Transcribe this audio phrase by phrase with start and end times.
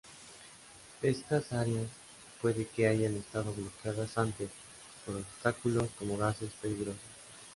[1.03, 1.85] Estas áreas
[2.41, 4.49] puede que hayan estado bloqueadas antes,
[5.05, 6.97] por obstáculos como gases peligrosos.